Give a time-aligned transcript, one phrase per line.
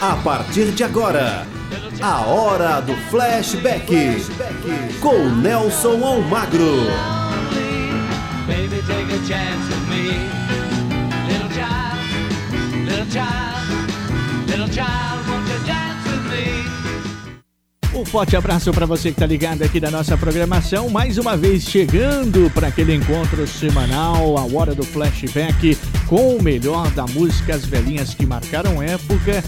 [0.00, 1.46] A partir de agora,
[2.02, 4.22] a hora do flashback
[5.00, 6.86] com Nelson Almagro.
[17.94, 20.90] Um forte abraço para você que está ligado aqui na nossa programação.
[20.90, 25.74] Mais uma vez chegando para aquele encontro semanal, a hora do flashback
[26.06, 29.42] com o melhor da música As Velhinhas que marcaram época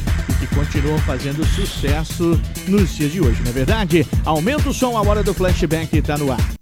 [0.54, 4.06] continuam fazendo sucesso nos dias de hoje, não é verdade?
[4.24, 6.57] Aumenta o som, a hora do flashback está no ar.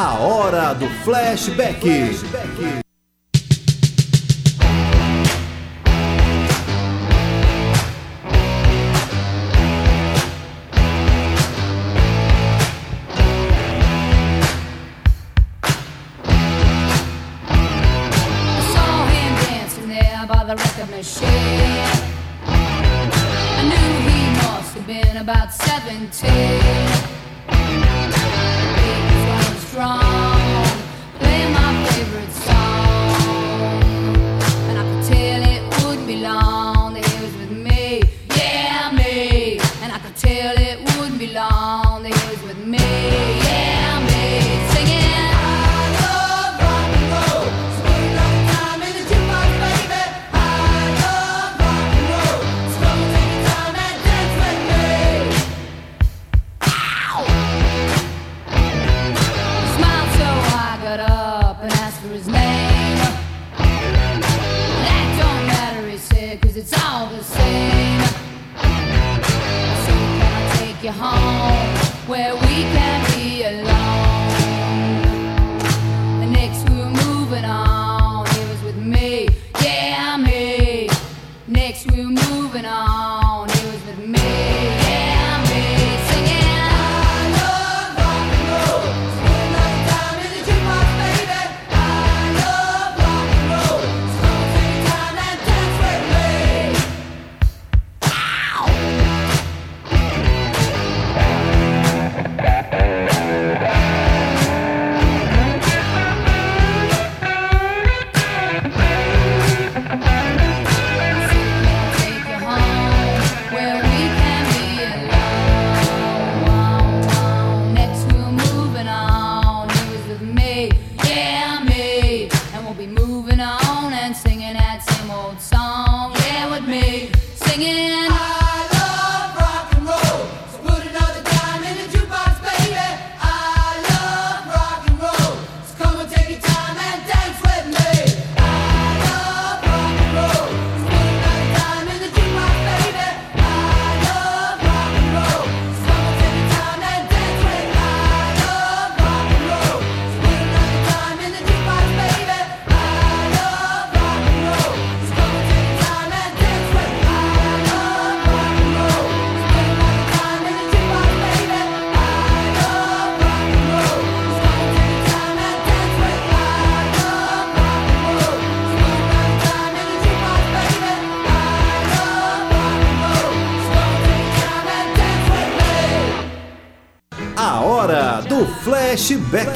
[0.00, 1.82] A hora do flashback.
[1.84, 2.37] I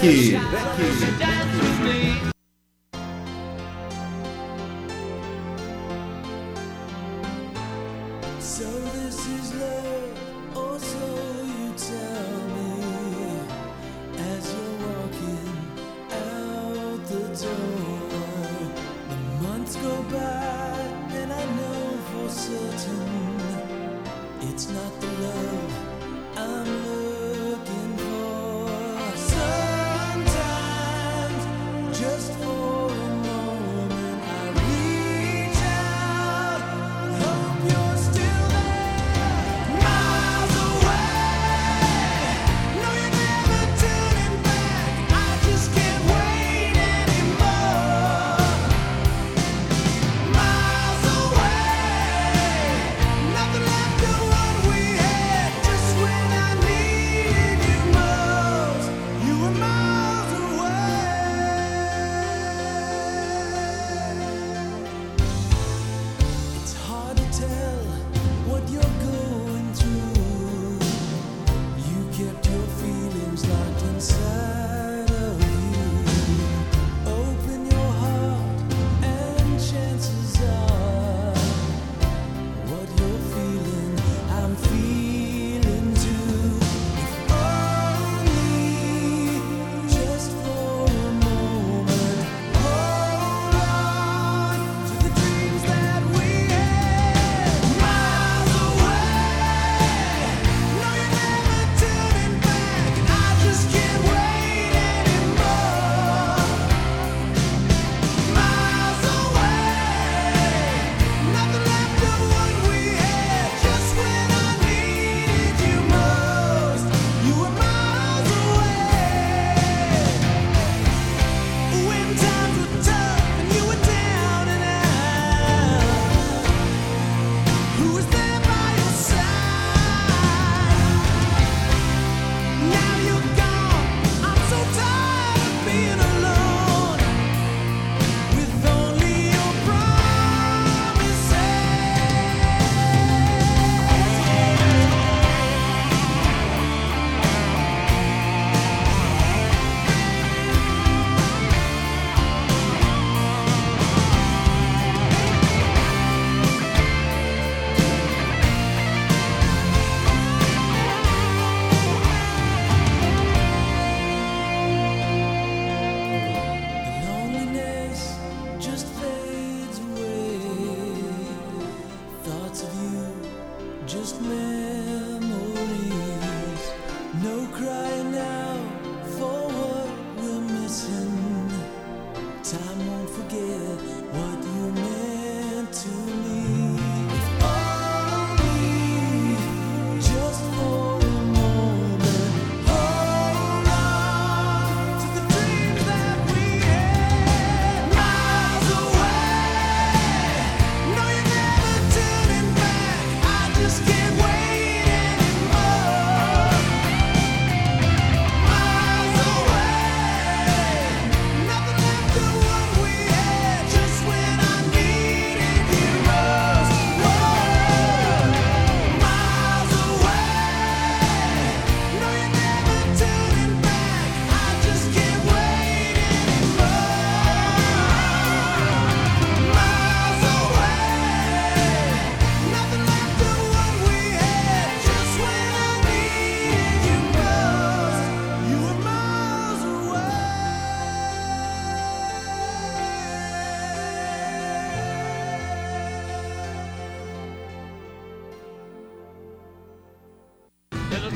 [0.03, 1.12] flashback.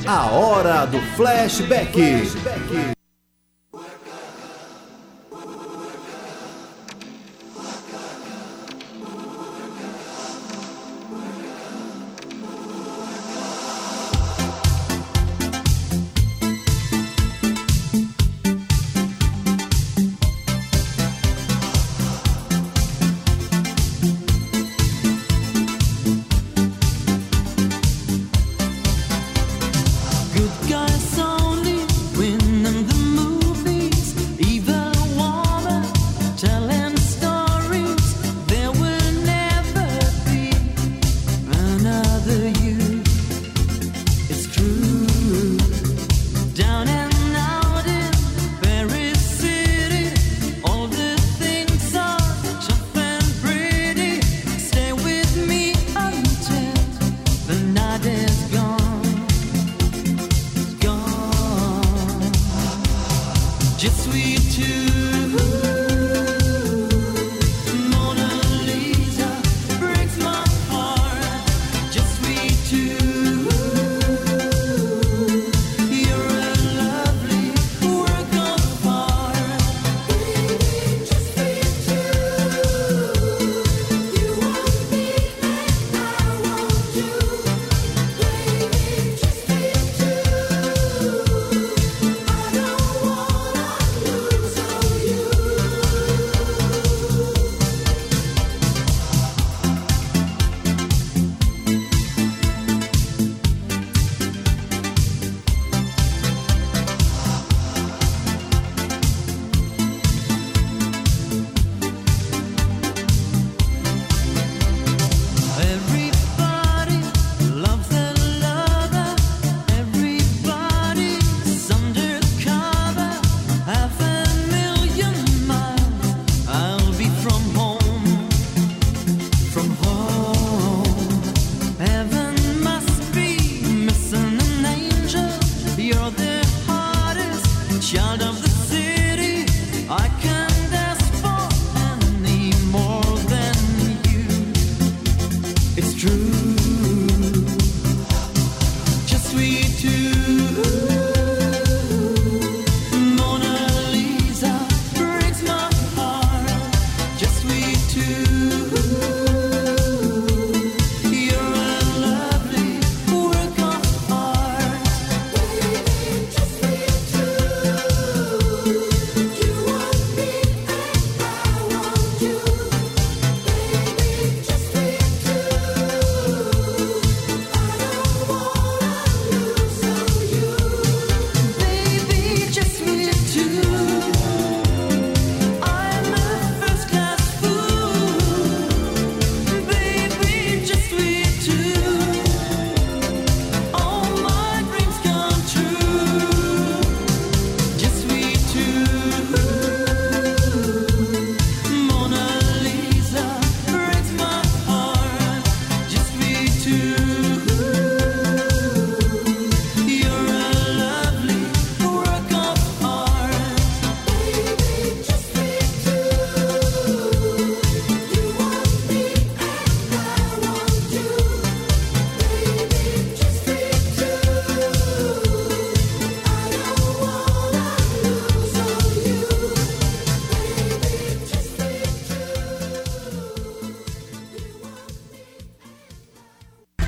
[0.07, 1.91] A hora do flashback.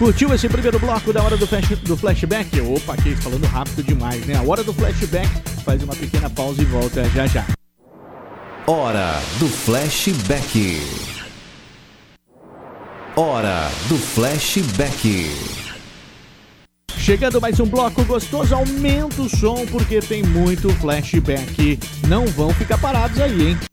[0.09, 2.59] Curtiu esse primeiro bloco da hora do, flash, do flashback?
[2.61, 4.37] Opa, que falando rápido demais, né?
[4.37, 5.29] A hora do flashback
[5.63, 7.45] faz uma pequena pausa e volta já já.
[8.65, 10.81] Hora do flashback.
[13.15, 15.29] Hora do flashback.
[16.97, 21.77] Chegando mais um bloco gostoso, aumenta o som porque tem muito flashback.
[22.07, 23.68] Não vão ficar parados aí, hein?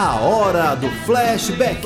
[0.00, 1.82] A hora do flashback.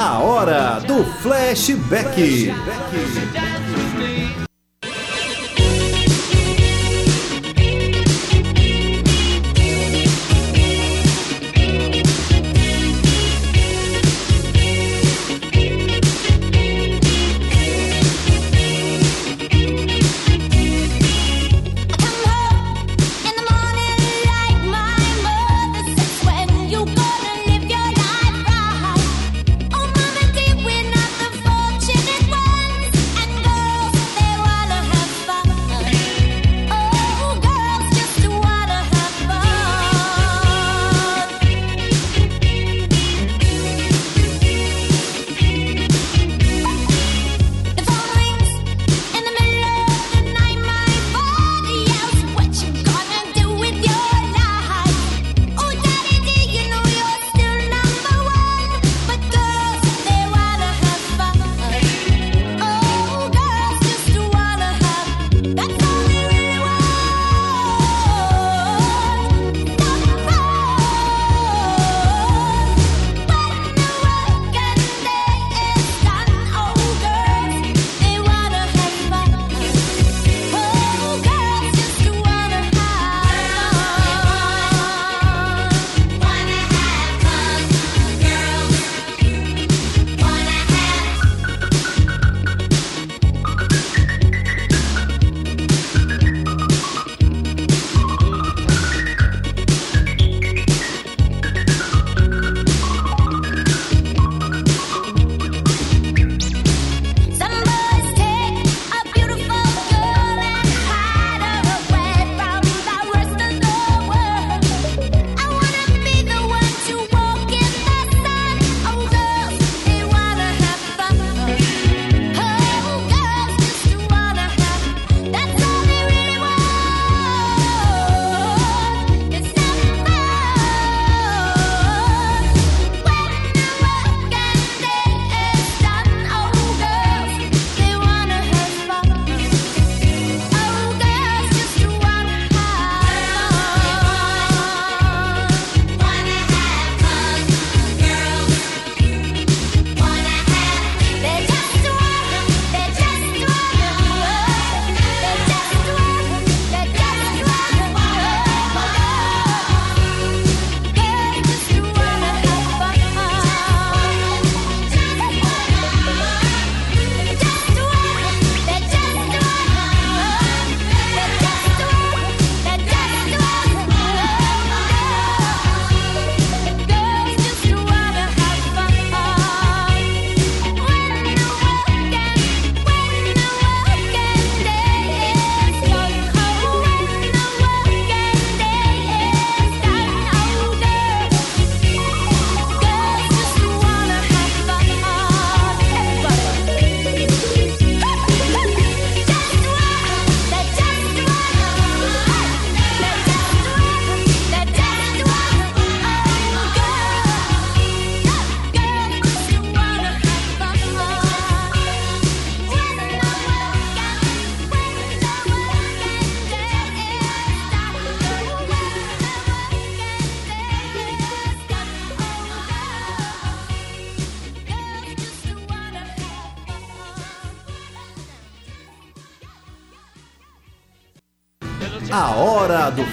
[0.00, 2.14] A hora do flashback.
[2.14, 3.87] A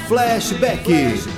[0.08, 1.35] do flashback.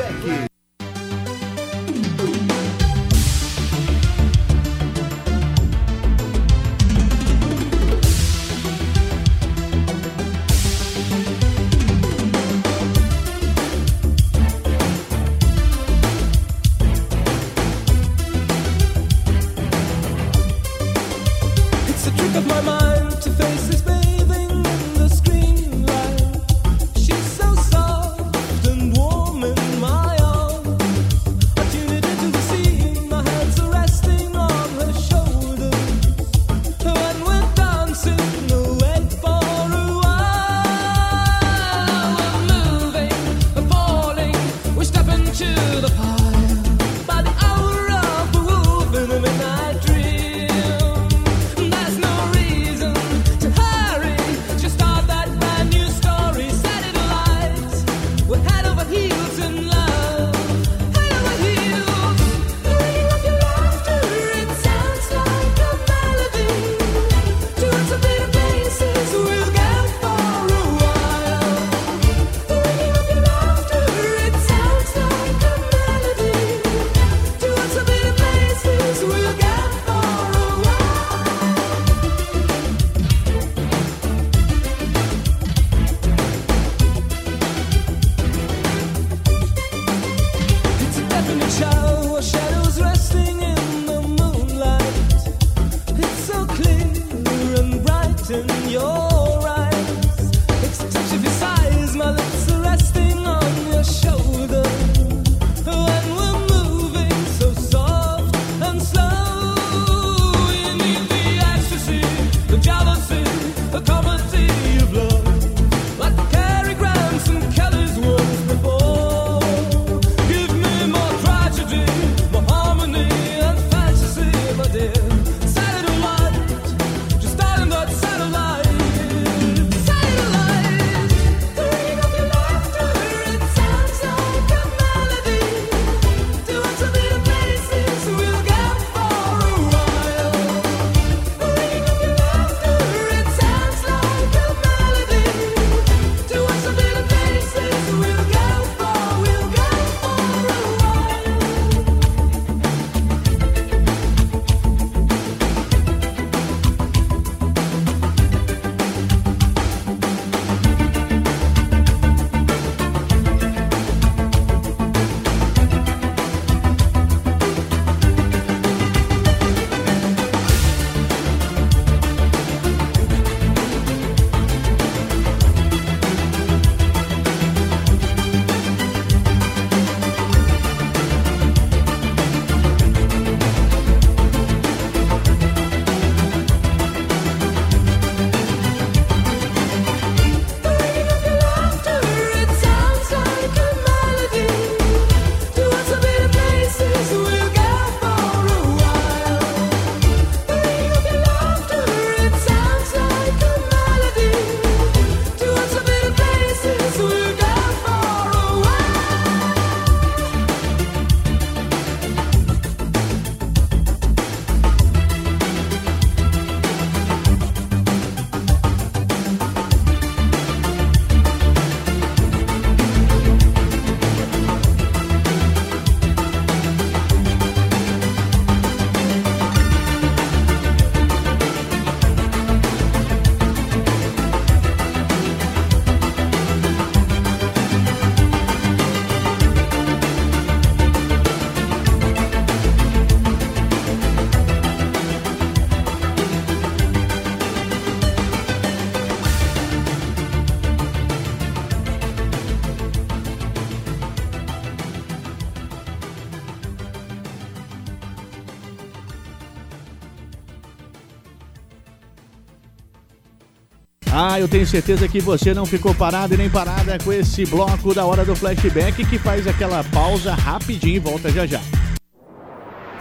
[264.37, 267.91] Ah, eu tenho certeza que você não ficou parado e nem parada com esse bloco
[267.91, 271.59] da hora do flashback que faz aquela pausa rapidinho e volta já já.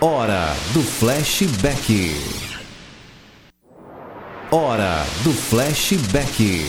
[0.01, 2.17] Hora do flashback.
[4.51, 6.65] Hora do flashback.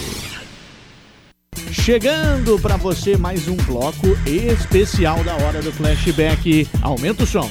[1.71, 6.67] Chegando para você mais um bloco especial da hora do flashback.
[6.81, 7.49] Aumenta o som.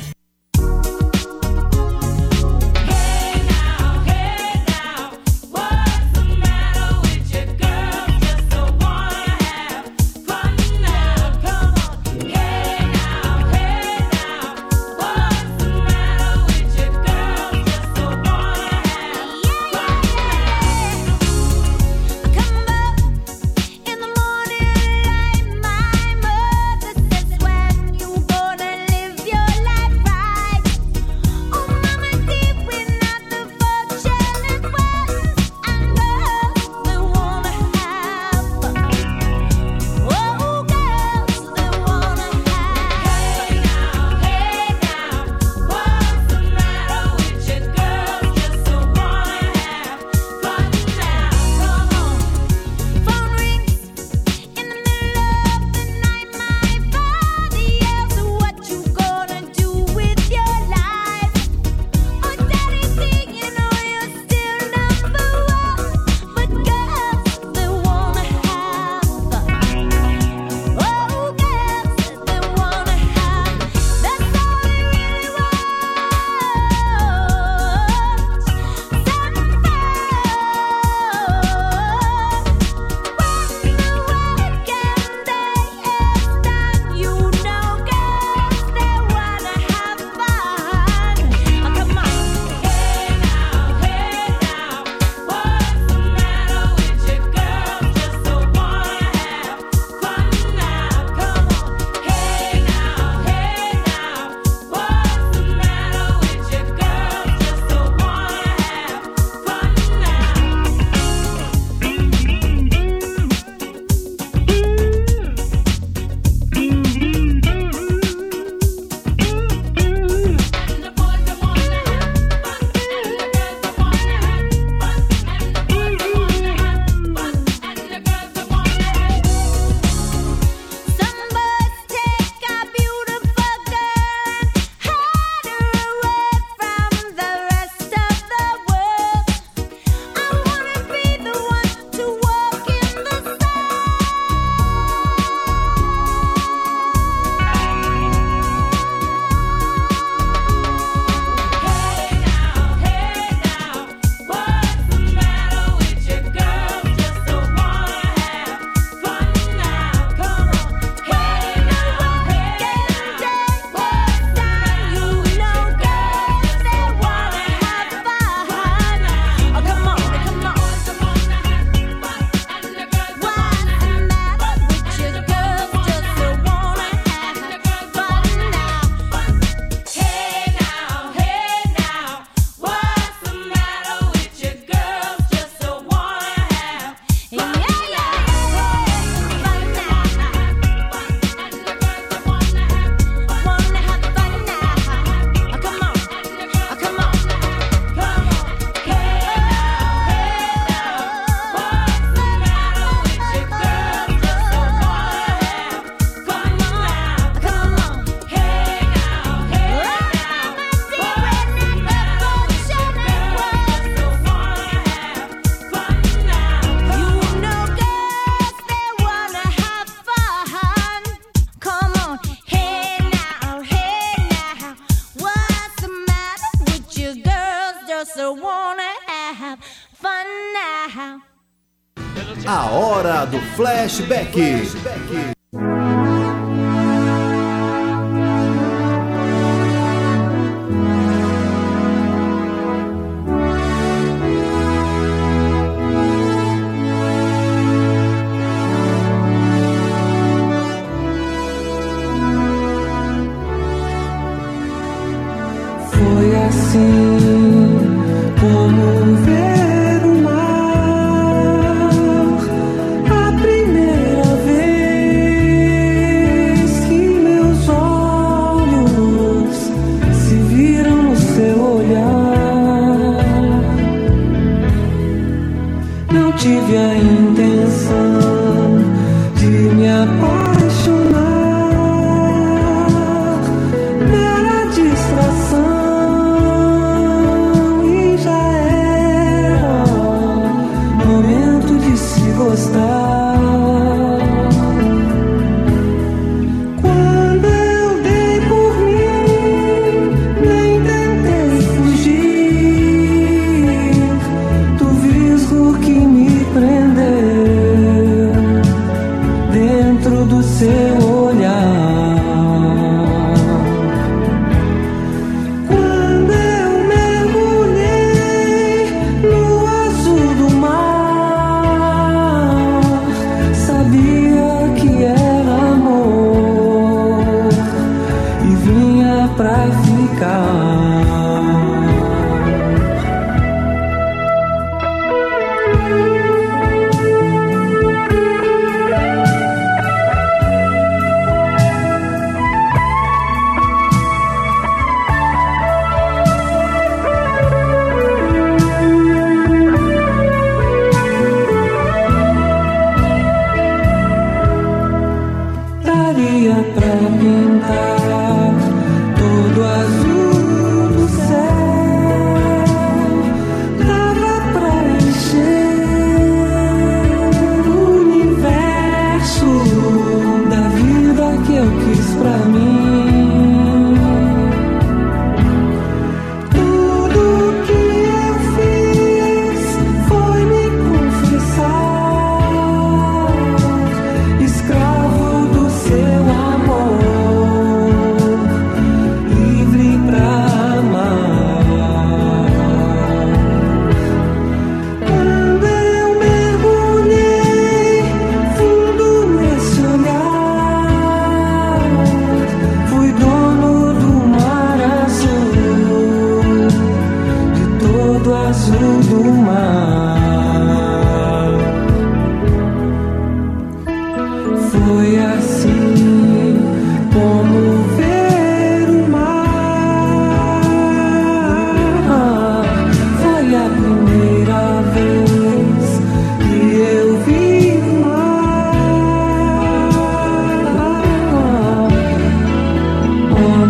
[233.57, 234.76] Do flashback.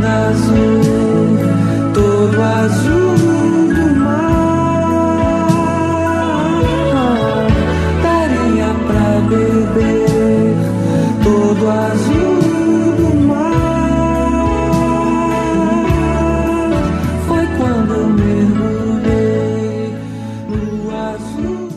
[0.04, 1.38] azul,
[1.92, 3.16] todo azul
[3.74, 5.06] do mar.
[8.02, 10.54] Daria pra beber,
[11.22, 12.36] todo azul.
[12.96, 13.46] do mar.
[17.26, 19.94] Foi quando mergulhei
[20.48, 21.68] no azul.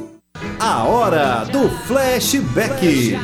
[0.59, 3.17] A hora do flashback.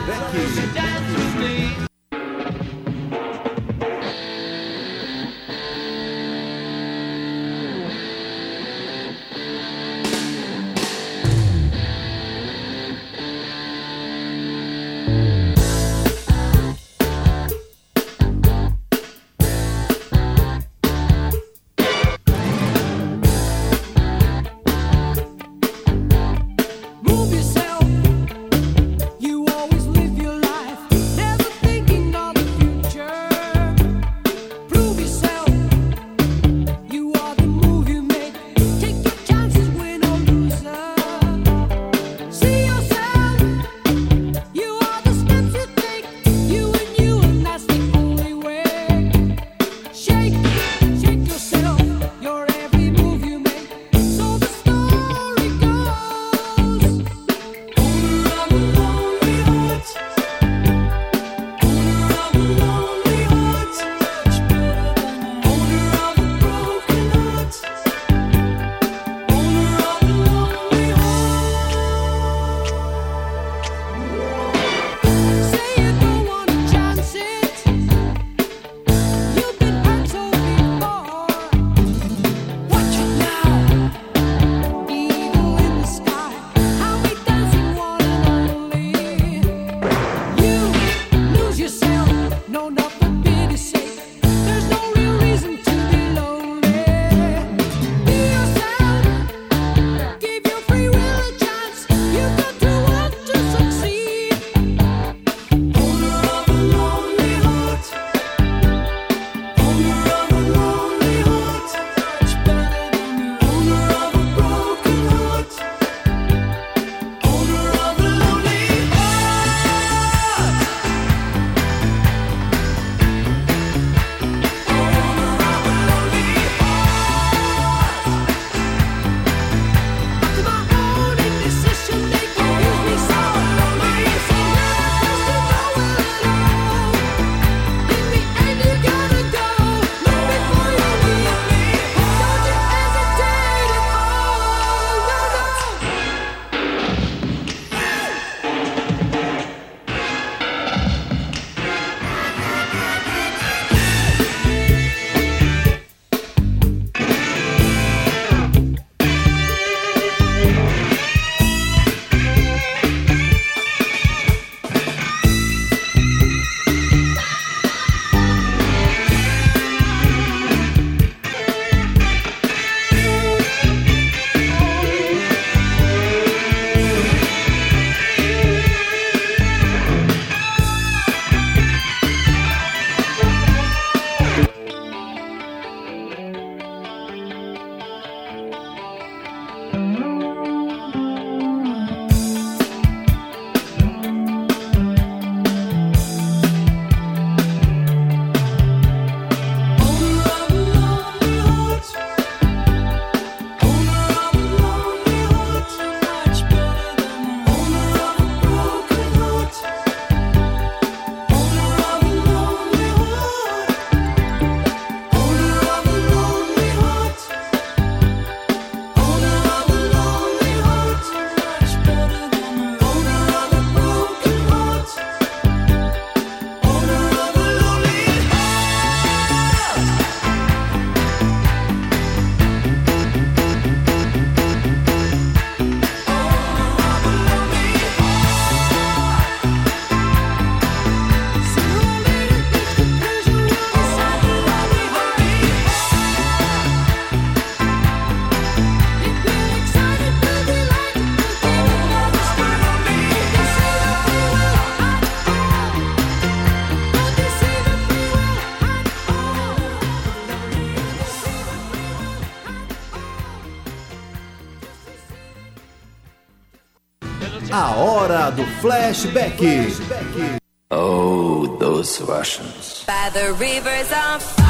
[268.25, 270.39] Hora do flashback.
[270.71, 272.83] Oh, those Russians.
[272.85, 274.44] By the rivers of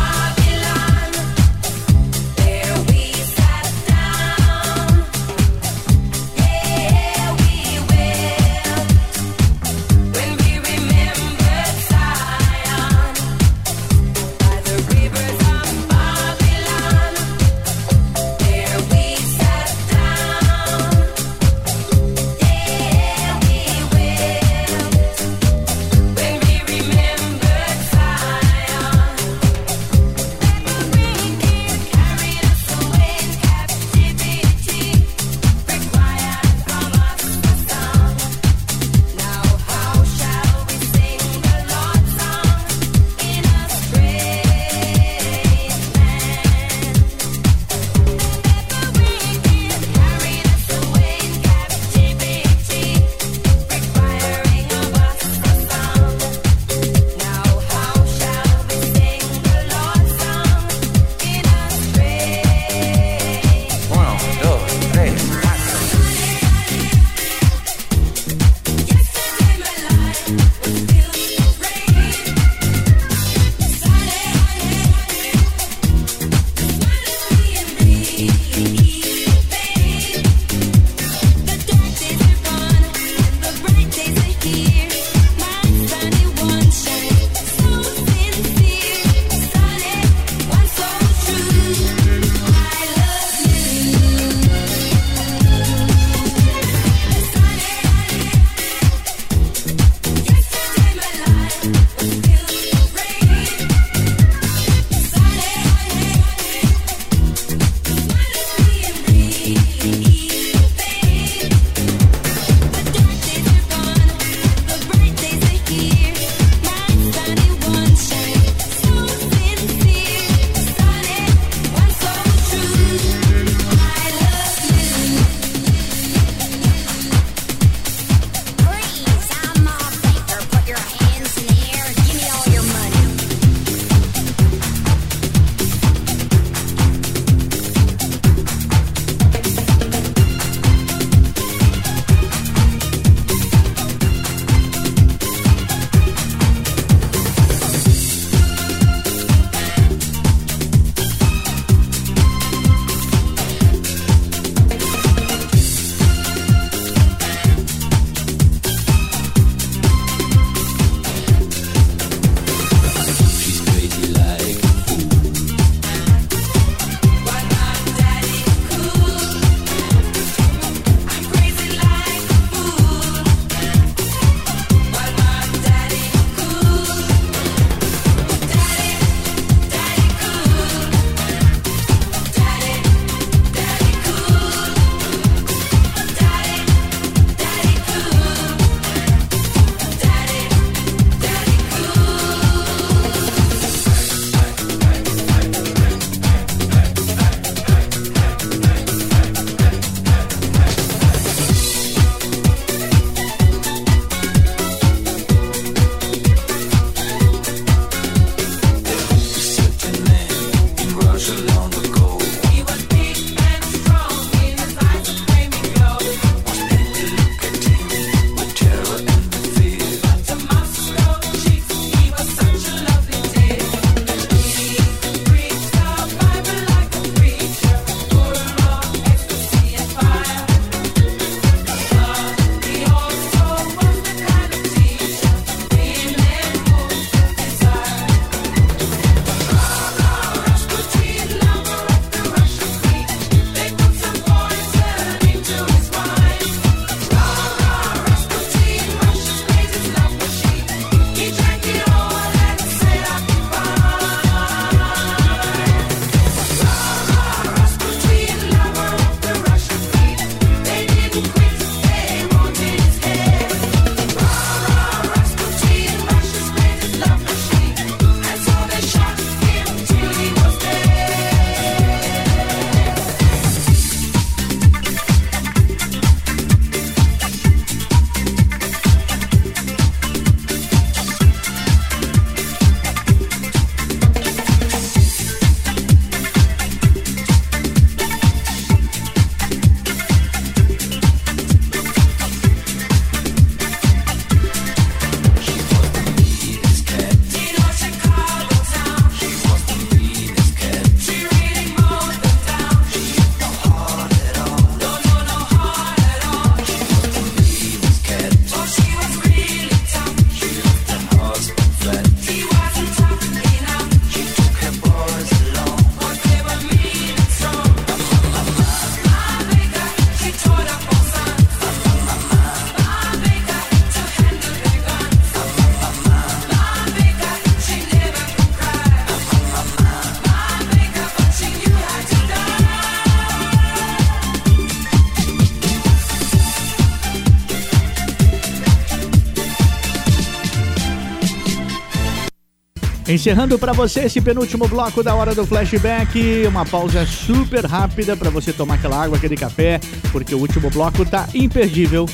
[343.15, 348.29] Encerrando para você esse penúltimo bloco da hora do flashback, uma pausa super rápida para
[348.29, 349.79] você tomar aquela água, aquele café,
[350.11, 352.09] porque o último bloco tá imperdível.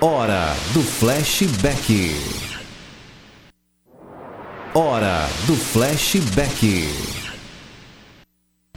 [0.00, 2.16] Hora do flashback.
[4.72, 6.88] Hora do flashback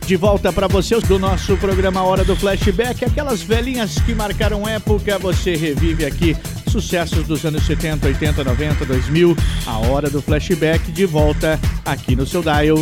[0.10, 3.06] de volta para vocês do nosso programa Hora do Flashback.
[3.06, 6.36] Aquelas velhinhas que marcaram época, você revive aqui
[6.70, 9.36] sucessos dos anos 70, 80, 90, 2000.
[9.66, 12.78] A hora do flashback de volta aqui no seu dial.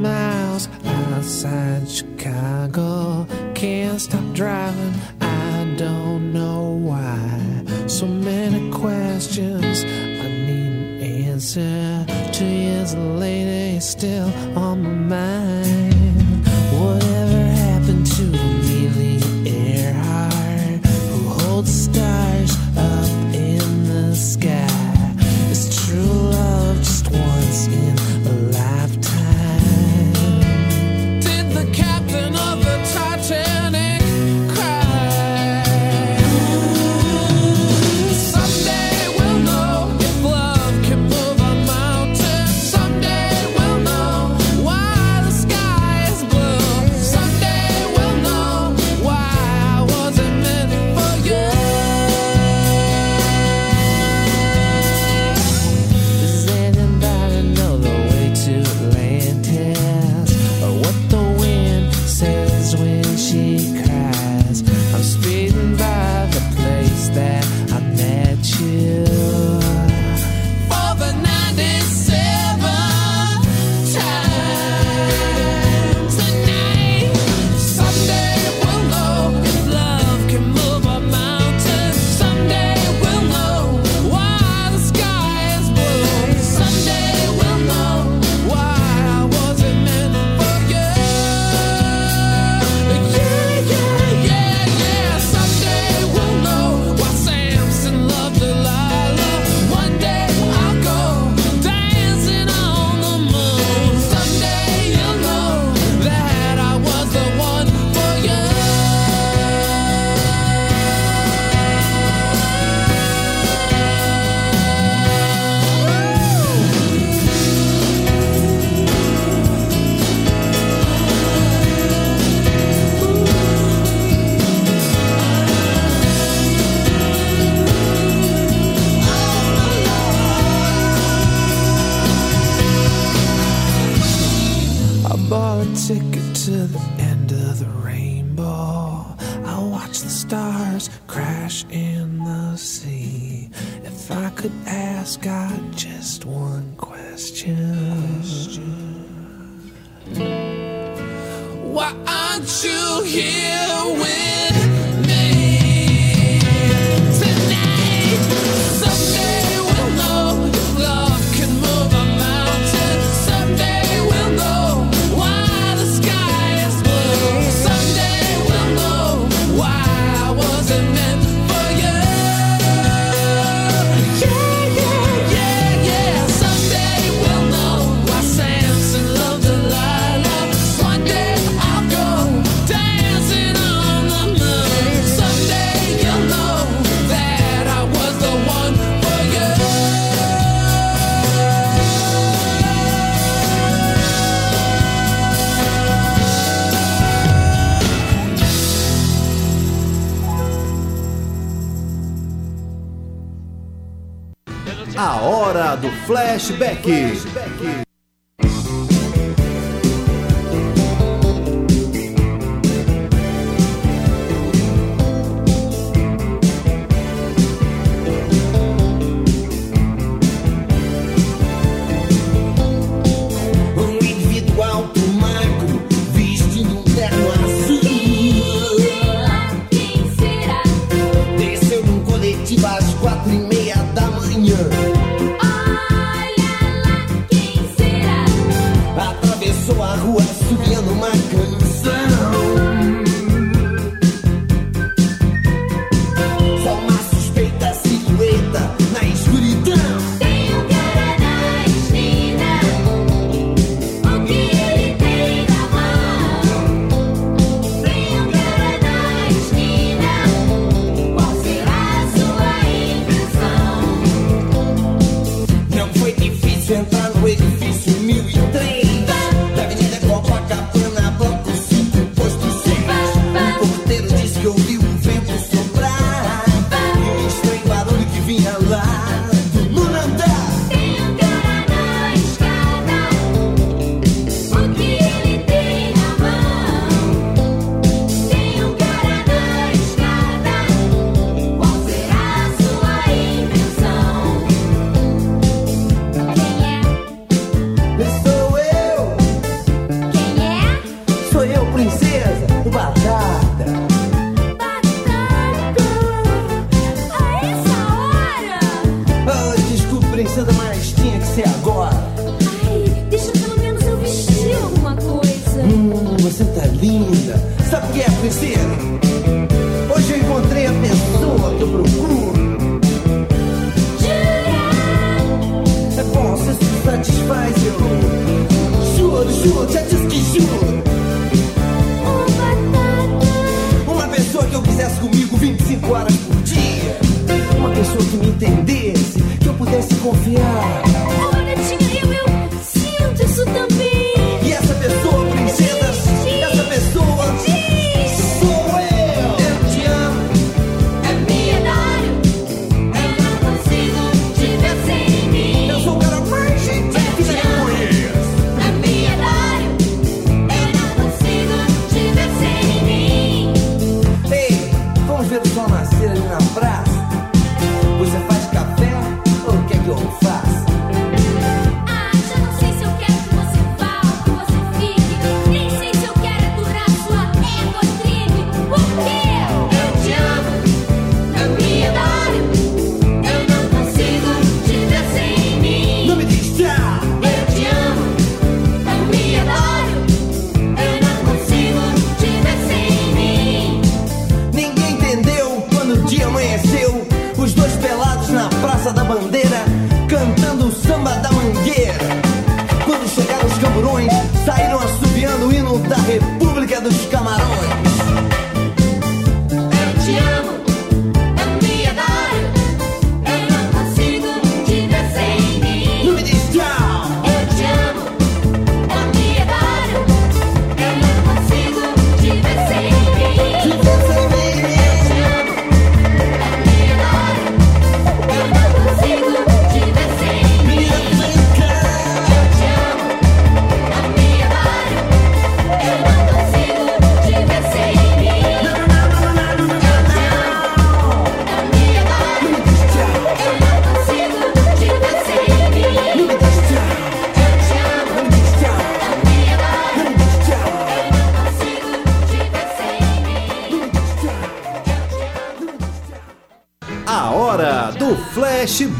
[0.00, 3.26] miles outside Chicago.
[3.54, 7.64] Can't stop driving, I don't know why.
[7.86, 9.84] So many questions
[11.46, 12.04] answer.
[12.32, 15.65] Two years later, he's still on my mind.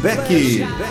[0.01, 0.86] Flashback.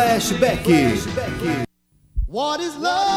[0.00, 0.64] Flashback.
[0.64, 1.64] Flashback.
[2.26, 3.09] What is love?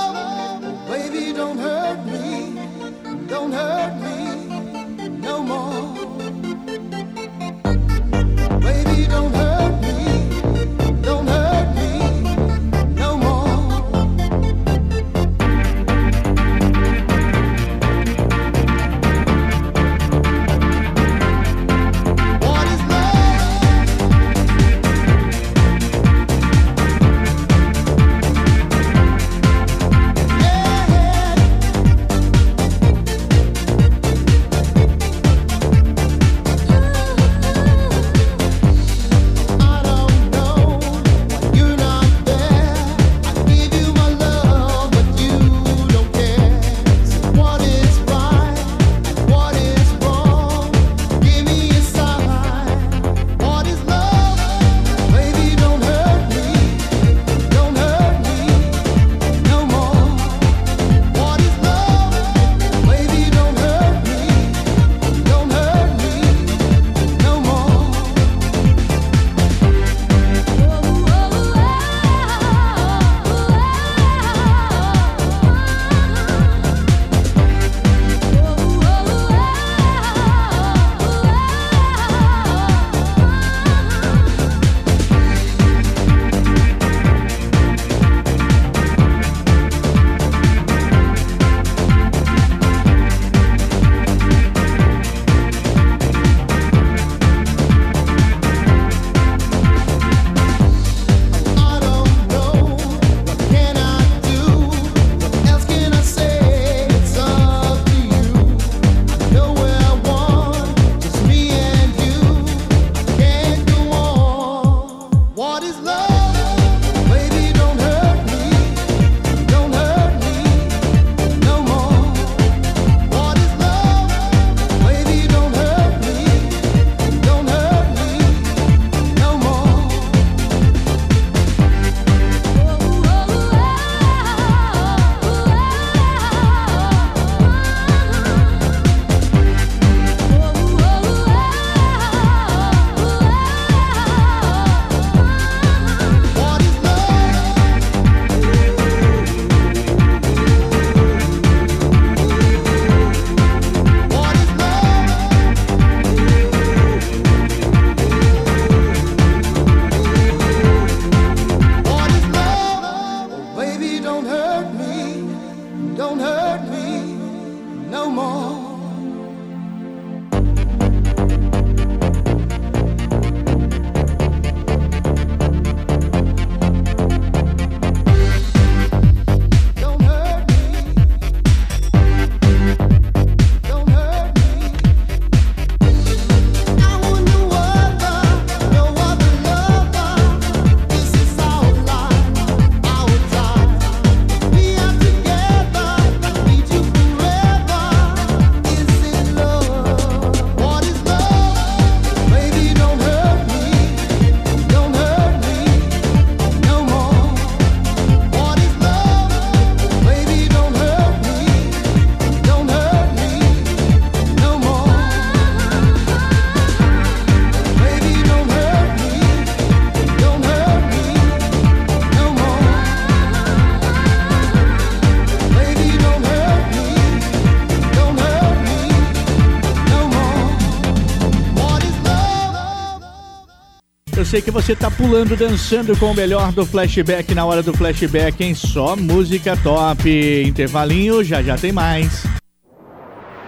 [234.33, 238.43] sei que você tá pulando, dançando com o melhor do flashback na hora do flashback,
[238.43, 238.55] hein?
[238.55, 240.09] Só música top.
[240.43, 242.23] Intervalinho, já já tem mais.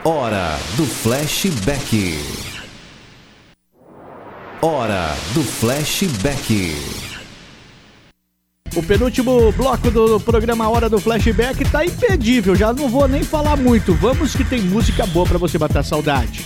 [0.04, 2.20] Hora do flashback.
[4.62, 6.76] Hora do flashback.
[8.76, 13.56] O penúltimo bloco do programa Hora do Flashback tá impedível, já não vou nem falar
[13.56, 13.96] muito.
[13.96, 16.45] Vamos que tem música boa para você matar saudade.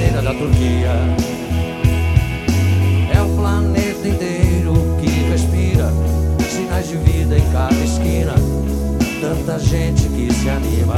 [0.00, 0.90] Bandeira da Turquia.
[3.14, 5.92] É o planeta inteiro que respira
[6.48, 8.34] sinais de vida em cada esquina.
[9.20, 10.94] Tanta gente que se anima.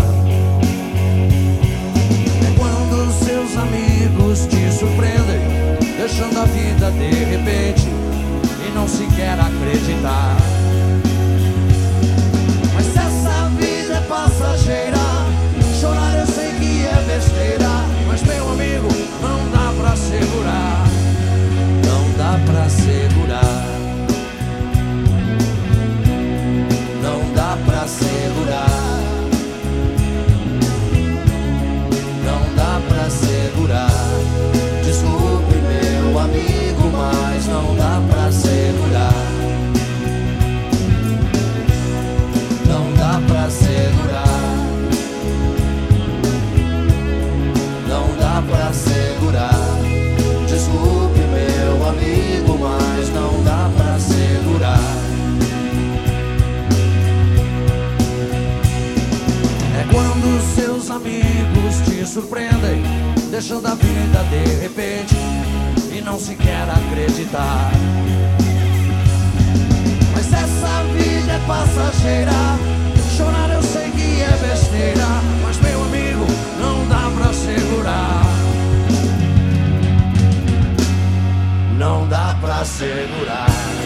[2.47, 5.41] É quando seus amigos te surpreendem,
[5.97, 7.89] deixando a vida de repente
[8.69, 10.41] e não se quer acreditar.
[62.13, 62.83] Surpreendem,
[63.31, 65.17] deixando a vida de repente
[65.91, 67.73] e não se quer acreditar.
[70.13, 72.33] Mas essa vida é passageira.
[73.17, 75.07] Chorar eu sei que é besteira,
[75.43, 76.27] mas meu amigo,
[76.61, 78.25] não dá pra segurar.
[81.79, 83.82] Não dá pra segurar.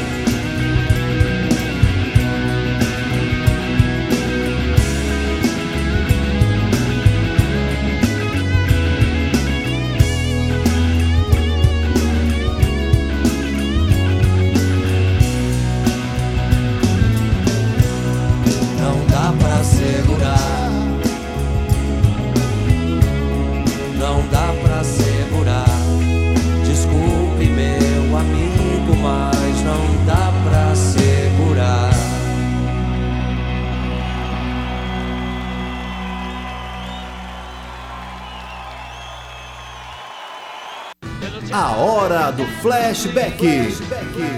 [42.32, 44.35] Do flashback.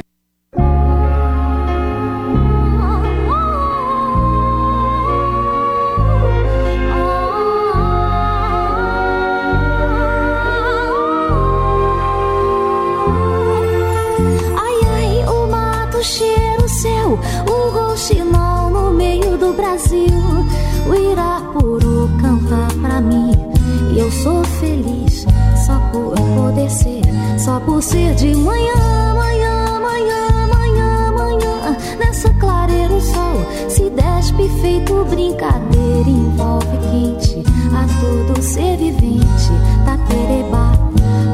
[27.68, 31.76] Por ser de manhã, manhã, manhã, manhã, manhã.
[31.98, 33.36] Nessa clareira o sol
[33.68, 37.42] se despe feito brincadeira, envolve quente
[37.76, 39.52] a todo ser vivente.
[39.84, 40.72] Taquerebá,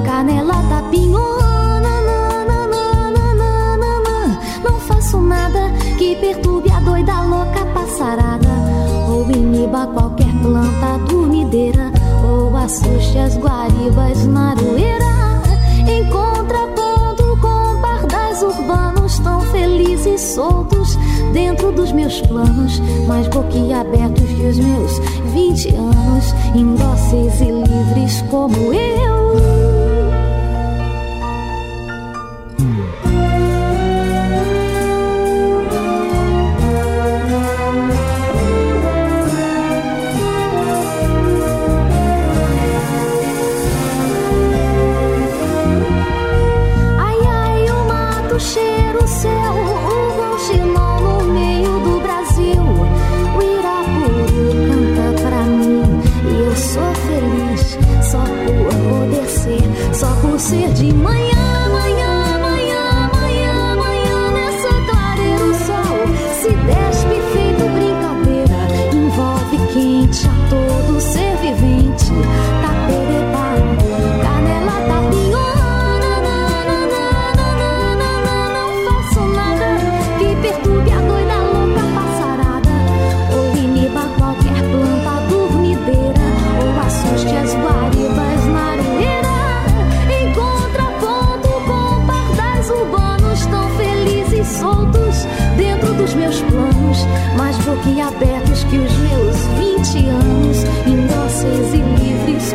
[0.05, 2.81] canela, tapinhona, nananana.
[4.65, 8.49] Não faço nada que perturbe a doida louca passarada
[9.09, 11.93] Ou iniba qualquer planta dormideira
[12.29, 14.44] Ou assuste as guaribas na
[22.15, 24.99] meus planos Mais boquiabertos que os meus
[25.33, 29.64] 20 anos Indóceis e livres como eu
[60.45, 61.34] ser, de manhã.
[97.37, 102.53] mais boquiabertos que os meus vinte anos, inóceis e livres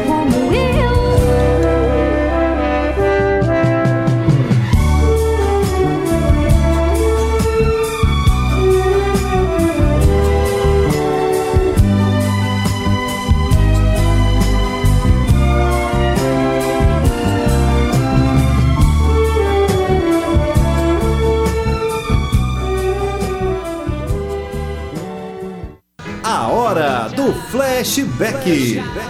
[27.90, 28.44] Flashback.
[28.44, 29.09] Flashback.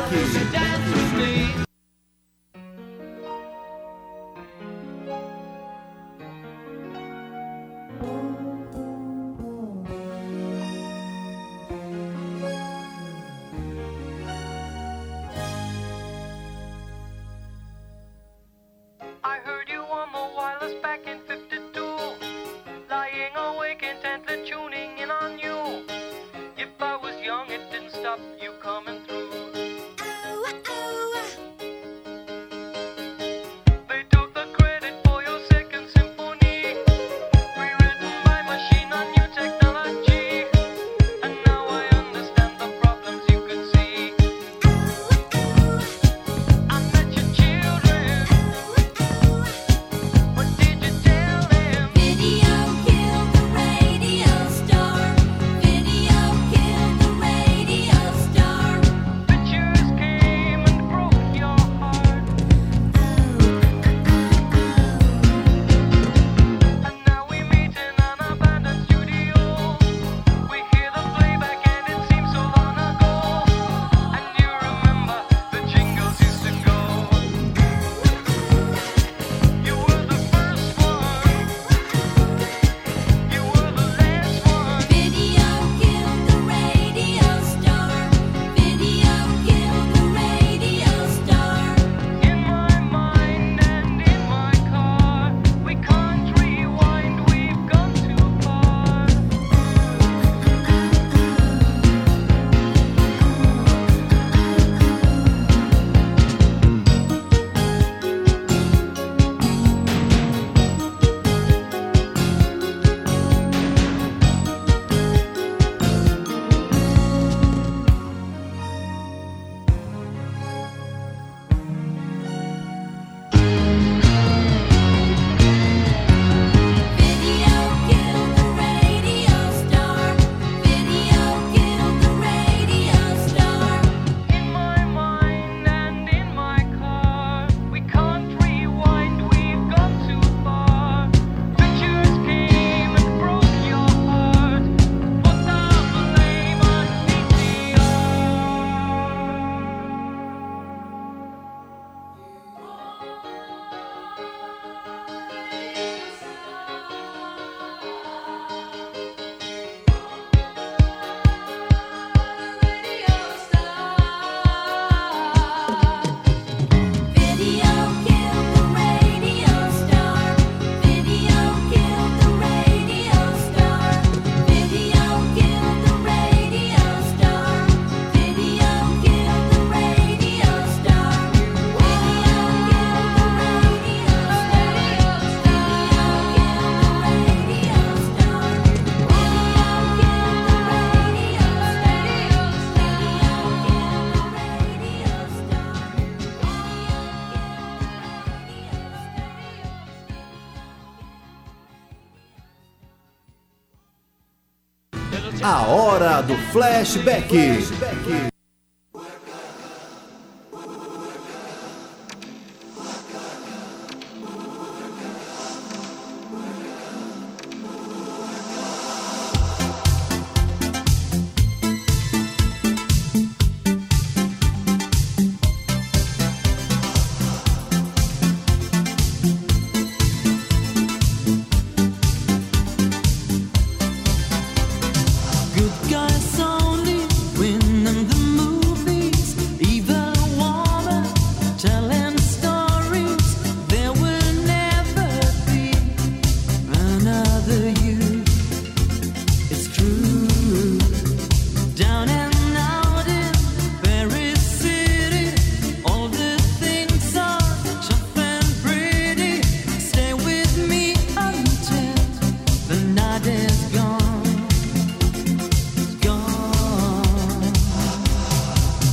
[206.20, 207.30] Eldorado Flashback.
[207.30, 207.79] Flashback.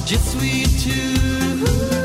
[0.06, 1.95] just sweet too.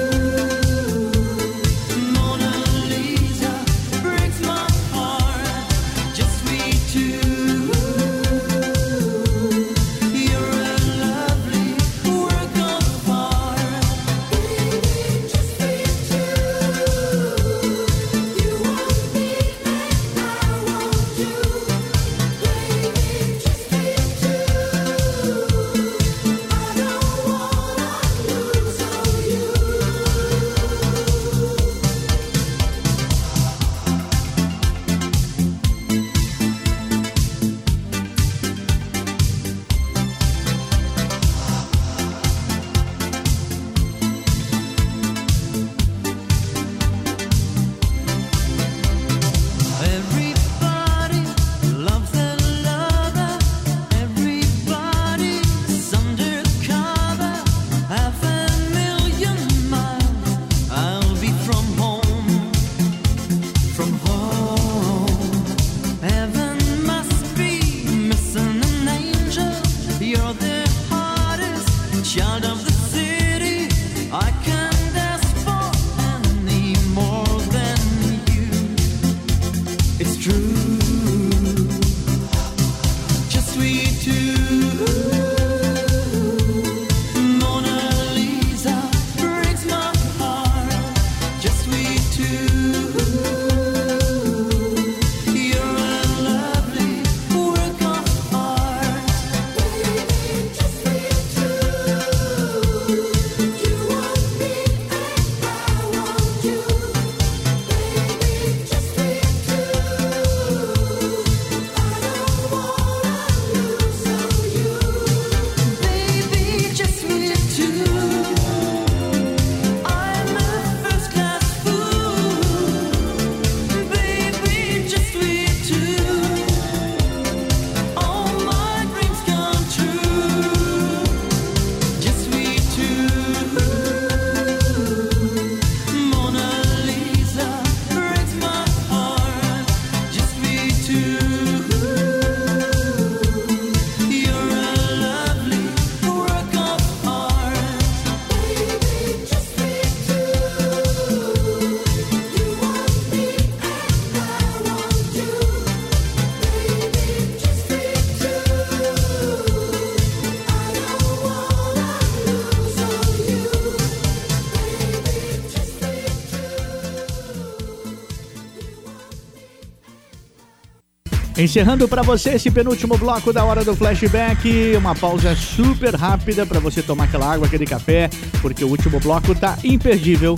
[171.42, 176.60] Encerrando para você esse penúltimo bloco da hora do flashback, uma pausa super rápida para
[176.60, 178.12] você tomar aquela água, aquele café,
[178.44, 180.38] porque o último bloco tá imperdível.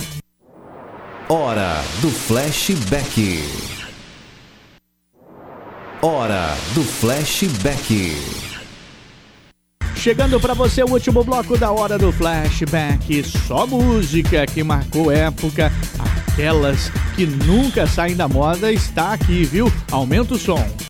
[1.28, 3.44] Hora do flashback.
[6.00, 8.16] Hora do flashback.
[9.94, 13.22] Chegando para você o último bloco da hora do flashback.
[13.46, 19.70] Só música que marcou época, aquelas que nunca saem da moda está aqui, viu?
[19.92, 20.83] Aumenta o som.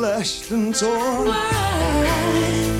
[0.00, 2.79] Slashed and torn.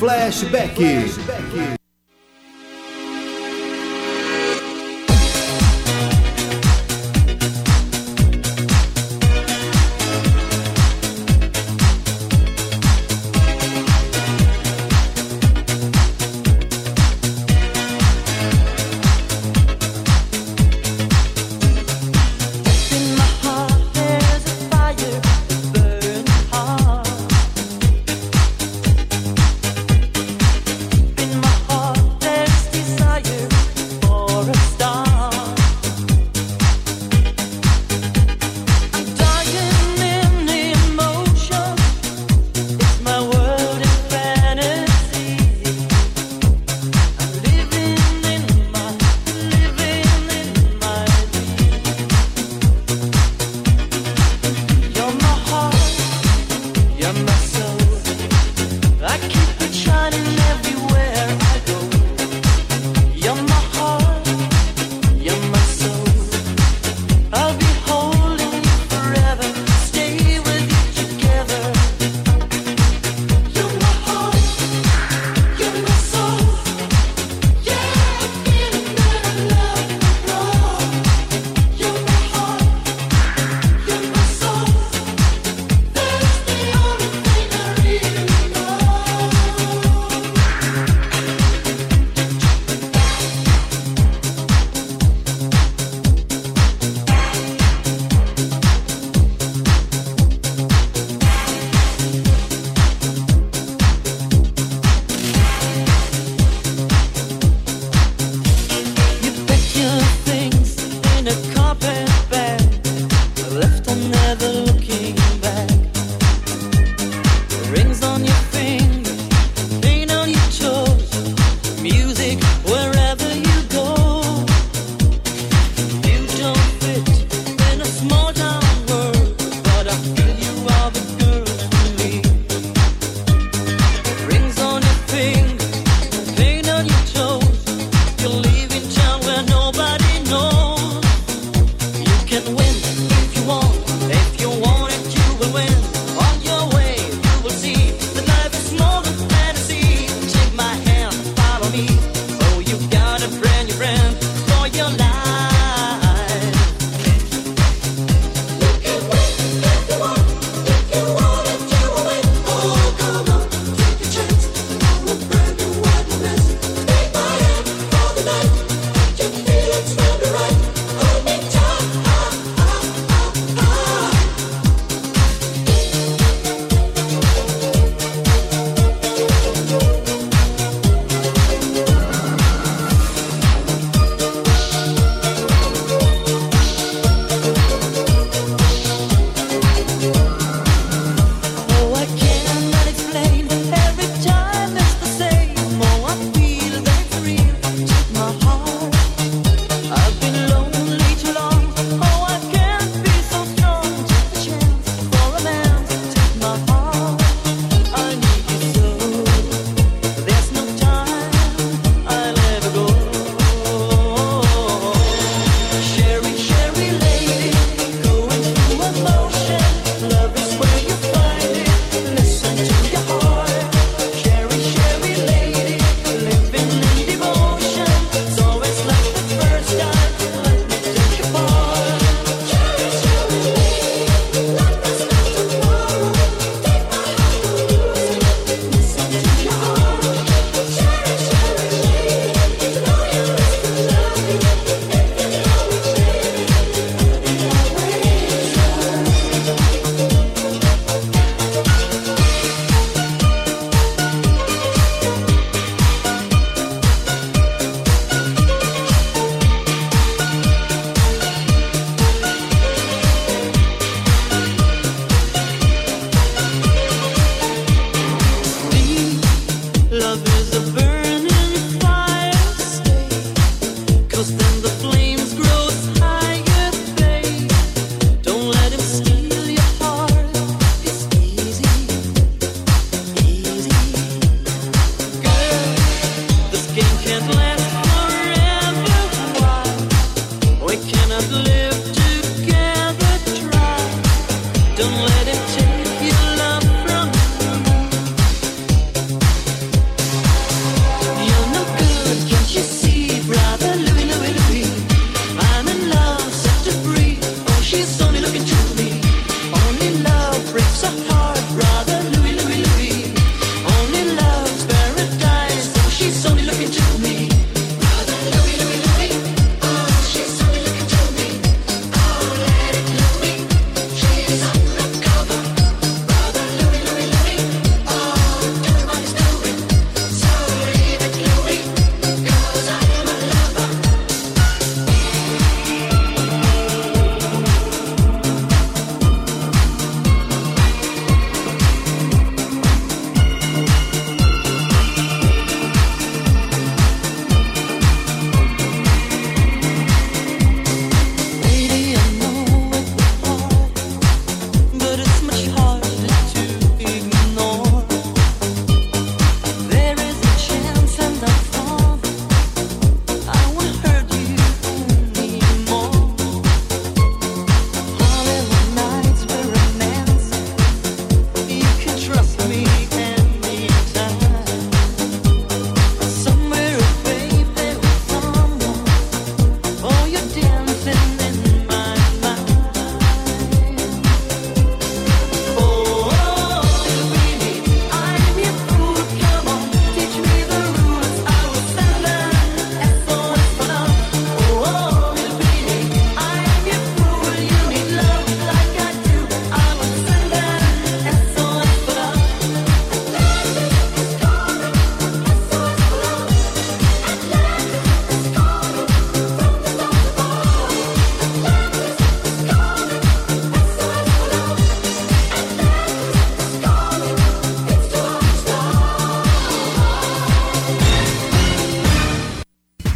[0.00, 1.27] Do flashback.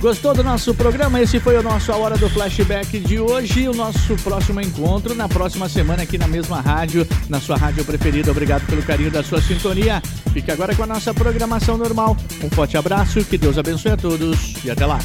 [0.03, 1.21] Gostou do nosso programa?
[1.23, 3.69] Esse foi o nosso A Hora do Flashback de hoje.
[3.69, 8.33] O nosso próximo encontro na próxima semana aqui na mesma rádio, na sua rádio preferida.
[8.33, 10.03] Obrigado pelo carinho da sua sintonia.
[10.33, 12.17] Fique agora com a nossa programação normal.
[12.43, 14.99] Um forte abraço, que Deus abençoe a todos e até lá.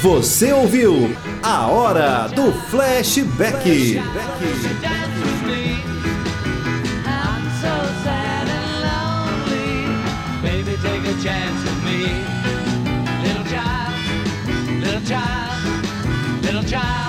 [0.00, 1.10] Você ouviu
[1.42, 3.98] A Hora do Flashback.
[3.98, 4.99] flashback.
[16.70, 16.99] job.